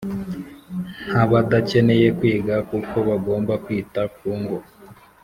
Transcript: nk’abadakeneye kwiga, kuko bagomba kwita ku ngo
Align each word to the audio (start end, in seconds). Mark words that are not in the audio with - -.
nk’abadakeneye 1.07 2.07
kwiga, 2.17 2.55
kuko 2.69 2.95
bagomba 3.09 3.53
kwita 3.63 4.01
ku 4.15 4.29
ngo 4.39 4.57